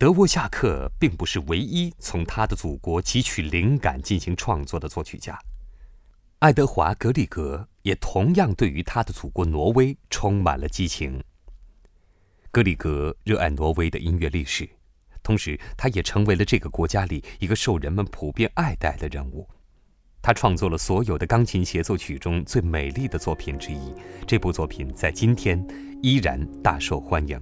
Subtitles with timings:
[0.00, 5.38] 德沃夏克并不是唯一从他的祖国汲取灵感进行创作的作曲家，
[6.38, 11.22] 爱德华·格里格也同样对于他的祖国挪威充满了激情。
[12.50, 14.66] 格里格热爱挪威的音乐历史，
[15.22, 19.46] 同时他也成为了这个国家里一个受人们普遍爱戴的人物。
[20.22, 23.92] 他创作了所有的钢琴协奏曲中最美丽的作品之一，
[24.26, 25.62] 这部作品在今天
[26.02, 27.38] 依然大受欢迎。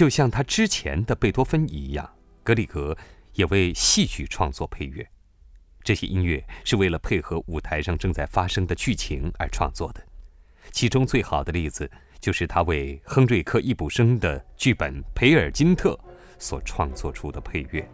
[0.00, 2.10] 就像他之前的贝多芬一样，
[2.42, 2.96] 格里格
[3.34, 5.06] 也为戏剧创作配乐。
[5.84, 10.02] 这些音乐是为了配合舞台上正在发生的剧情而创作的。
[10.70, 15.90] 其中最好的例子就是他为亨瑞克·易卜生的剧本《培尔金特》
[16.38, 17.86] 所创作出的配乐。